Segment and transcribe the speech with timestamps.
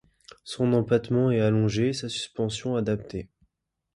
[0.43, 3.29] Son empattement est allongé et sa suspension adaptée.